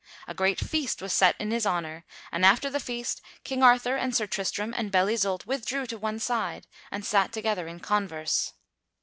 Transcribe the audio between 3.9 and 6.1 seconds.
and Sir Tristram and Belle Isoult withdrew to